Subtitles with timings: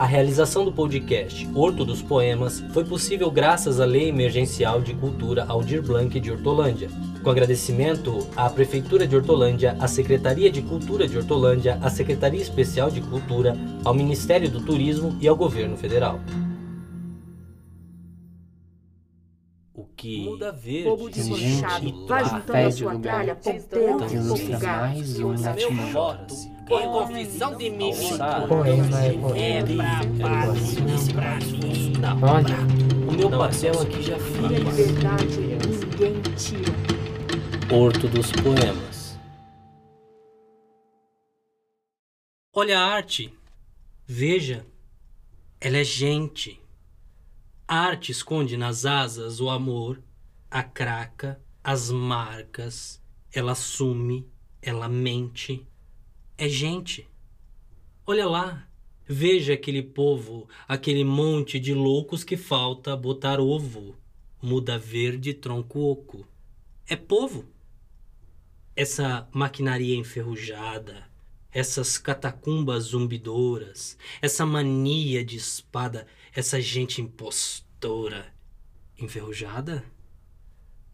[0.00, 5.44] A realização do podcast Horto dos Poemas foi possível graças à Lei Emergencial de Cultura
[5.46, 6.88] Aldir Blanc de Hortolândia.
[7.22, 12.90] Com agradecimento à Prefeitura de Hortolândia, à Secretaria de Cultura de Hortolândia, à Secretaria Especial
[12.90, 16.18] de Cultura, ao Ministério do Turismo e ao Governo Federal.
[19.74, 24.66] O que muda verde, Bobo desmanchado, gente, vai juntando a sua tralha, gato.
[24.66, 26.26] mais um latimão.
[26.70, 27.90] Põe confissão de mim,
[28.46, 29.82] Poema é poema.
[31.98, 32.56] Não, Olha,
[33.08, 34.76] o meu papel aqui já E a fiz.
[34.78, 36.72] liberdade ninguém tira.
[37.74, 39.18] Horto dos Poemas.
[42.54, 43.36] Olha a arte.
[44.06, 44.64] Veja.
[45.60, 46.62] Ela é gente.
[47.66, 50.00] A arte esconde nas asas o amor,
[50.48, 53.02] a craca, as marcas.
[53.32, 54.24] Ela assume,
[54.62, 55.66] ela mente.
[56.40, 57.06] É gente.
[58.06, 58.66] Olha lá.
[59.06, 63.94] Veja aquele povo, aquele monte de loucos que falta botar ovo.
[64.40, 66.26] Muda verde, tronco oco.
[66.88, 67.44] É povo
[68.74, 71.06] essa maquinaria enferrujada,
[71.52, 78.32] essas catacumbas zumbidoras, essa mania de espada, essa gente impostora
[78.98, 79.84] enferrujada?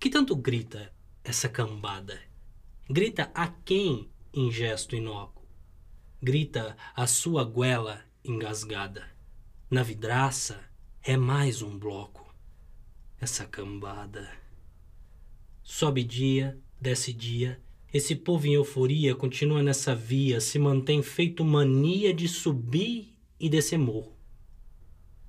[0.00, 2.20] Que tanto grita essa cambada?
[2.90, 5.42] Grita a quem em gesto inócuo?
[6.22, 9.08] Grita a sua goela engasgada.
[9.70, 10.60] Na vidraça
[11.02, 12.34] é mais um bloco.
[13.18, 14.30] Essa cambada.
[15.62, 22.12] Sobe dia, desce dia, esse povo em euforia continua nessa via, se mantém feito mania
[22.12, 24.14] de subir e descer morro.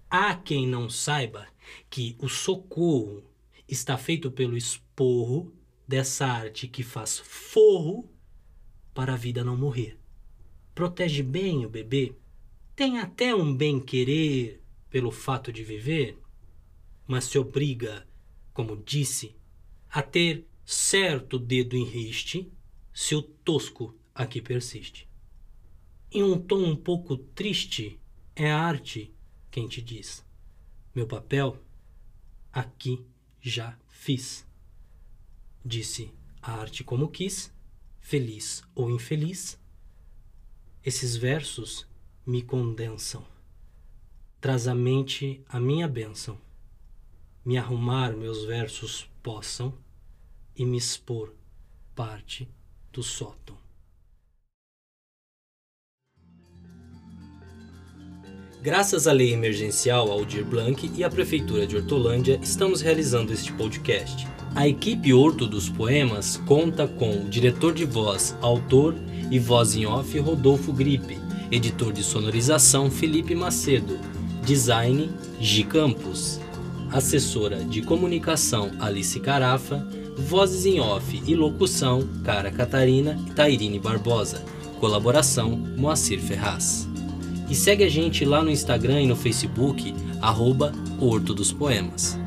[0.09, 1.47] Há quem não saiba
[1.89, 3.23] que o socorro
[3.69, 5.53] está feito pelo esporro
[5.87, 8.16] dessa arte que faz forro
[8.97, 9.95] para a vida não morrer.
[10.73, 12.15] Protege bem o bebê,
[12.75, 14.59] tem até um bem-querer
[14.89, 16.17] pelo fato de viver,
[17.05, 18.07] mas se obriga,
[18.55, 19.35] como disse,
[19.87, 22.51] a ter certo dedo em riste,
[22.91, 25.07] se o tosco aqui persiste.
[26.11, 27.99] Em um tom um pouco triste,
[28.35, 29.13] é a arte
[29.51, 30.25] quem te diz:
[30.95, 31.55] Meu papel
[32.51, 33.05] aqui
[33.39, 34.43] já fiz.
[35.63, 37.55] Disse a arte como quis,
[37.99, 39.59] feliz ou infeliz.
[40.83, 41.85] Esses versos
[42.25, 43.25] me condensam.
[44.39, 46.39] Traz à mente a minha bênção.
[47.43, 49.73] Me arrumar meus versos possam
[50.55, 51.33] e me expor
[51.95, 52.47] parte
[52.91, 53.66] do sótão.
[58.67, 64.27] Graças à lei emergencial Aldir Blanc e à Prefeitura de Hortolândia, estamos realizando este podcast.
[64.53, 68.93] A equipe Horto dos Poemas conta com o diretor de voz, autor
[69.31, 71.17] e voz em off Rodolfo Gripe,
[71.49, 73.97] editor de sonorização Felipe Macedo,
[74.43, 76.41] design Gi Campos,
[76.91, 84.43] assessora de comunicação Alice Carafa, vozes em off e locução Cara Catarina e Tairine Barbosa,
[84.77, 86.85] colaboração Moacir Ferraz.
[87.49, 92.19] E segue a gente lá no Instagram e no Facebook, arroba Horto dos Poemas.